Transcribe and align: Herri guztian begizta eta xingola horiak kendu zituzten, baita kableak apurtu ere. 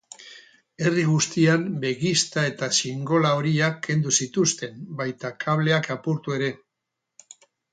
Herri 0.85 1.01
guztian 1.09 1.67
begizta 1.83 2.45
eta 2.51 2.69
xingola 2.79 3.33
horiak 3.41 3.77
kendu 3.89 4.15
zituzten, 4.25 4.83
baita 5.03 5.35
kableak 5.45 5.91
apurtu 5.99 6.39
ere. 6.41 6.53